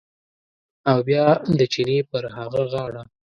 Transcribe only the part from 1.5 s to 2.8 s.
د چینې پر هغه